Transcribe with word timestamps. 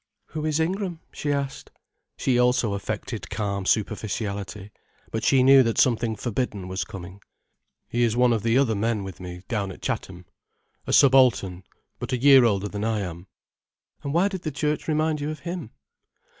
"Who 0.29 0.47
is 0.47 0.59
Ingram?" 0.59 0.99
she 1.11 1.31
asked. 1.31 1.69
She 2.17 2.39
also 2.39 2.73
affected 2.73 3.29
calm 3.29 3.67
superficiality. 3.67 4.71
But 5.11 5.23
she 5.23 5.43
knew 5.43 5.61
that 5.61 5.77
something 5.77 6.15
forbidden 6.15 6.67
was 6.67 6.83
coming. 6.83 7.21
"He 7.87 8.01
is 8.01 8.17
one 8.17 8.33
of 8.33 8.41
the 8.41 8.57
other 8.57 8.73
men 8.73 9.03
with 9.03 9.19
me 9.19 9.43
down 9.47 9.71
at 9.71 9.83
Chatham—a 9.83 10.91
subaltern—but 10.91 12.13
a 12.13 12.17
year 12.17 12.45
older 12.45 12.67
than 12.67 12.83
I 12.83 13.01
am." 13.01 13.27
"And 14.01 14.11
why 14.11 14.27
did 14.27 14.41
the 14.41 14.49
church 14.49 14.87
remind 14.87 15.21
you 15.21 15.29
of 15.29 15.41
him?" 15.41 15.69